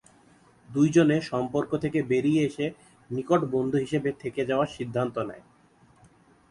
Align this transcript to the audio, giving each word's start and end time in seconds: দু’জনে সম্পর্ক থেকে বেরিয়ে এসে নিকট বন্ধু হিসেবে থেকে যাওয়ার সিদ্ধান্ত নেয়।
দু’জনে 0.69 1.17
সম্পর্ক 1.21 1.71
থেকে 1.77 1.99
বেরিয়ে 2.03 2.41
এসে 2.45 2.65
নিকট 3.09 3.41
বন্ধু 3.51 3.77
হিসেবে 3.77 4.09
থেকে 4.13 4.41
যাওয়ার 4.45 4.69
সিদ্ধান্ত 4.77 5.15
নেয়। 5.19 5.43